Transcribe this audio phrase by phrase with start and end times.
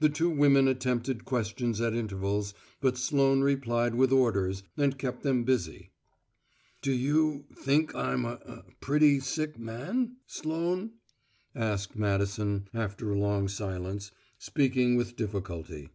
[0.00, 5.44] The two women attempted questions at intervals, but Sloane replied with orders, and kept them
[5.44, 5.90] busy.
[6.82, 10.94] "Do you think I'm a a pretty sick man, Sloane?"
[11.54, 14.10] asked Madison after a long silence,
[14.40, 15.90] speaking with difficulty.